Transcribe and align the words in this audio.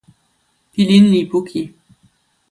pilin 0.71 1.05
li 1.13 1.21
poki. 1.31 1.63